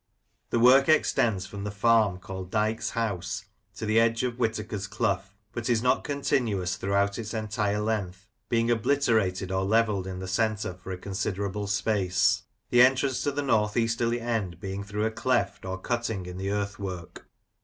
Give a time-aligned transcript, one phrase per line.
[0.49, 5.21] The work extends from the farm called" Dykes House," to the edge of "Whitaker's Clough,"
[5.53, 10.27] but is not continuous through out its entire length, being obliterated or levelled in the
[10.27, 12.41] centre for a considerable space;
[12.71, 16.49] the entrance to the north easterly end being through a cleft or cutting in the
[16.49, 17.27] earthwork.